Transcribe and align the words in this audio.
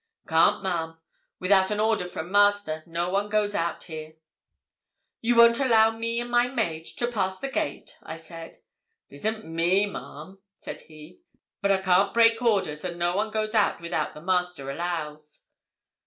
'Can't, 0.27 0.63
ma'am; 0.63 0.97
without 1.39 1.69
an 1.69 1.79
order 1.79 2.05
from 2.05 2.31
master, 2.31 2.81
no 2.87 3.11
one 3.11 3.29
goes 3.29 3.53
out 3.53 3.83
here.' 3.83 4.15
'You 5.21 5.35
won't 5.35 5.59
allow 5.59 5.91
me 5.91 6.19
and 6.19 6.31
my 6.31 6.47
maid 6.47 6.87
to 6.97 7.05
pass 7.05 7.37
the 7.39 7.47
gate?' 7.47 7.99
I 8.01 8.15
said. 8.15 8.57
''Tisn't 9.11 9.43
me, 9.45 9.85
ma'am,' 9.85 10.39
said 10.59 10.81
he; 10.81 11.19
'but 11.61 11.71
I 11.71 11.77
can't 11.83 12.15
break 12.15 12.41
orders, 12.41 12.83
and 12.83 12.97
no 12.97 13.15
one 13.15 13.29
goes 13.29 13.53
out 13.53 13.79
without 13.79 14.15
the 14.15 14.21
master 14.21 14.71
allows.' 14.71 15.45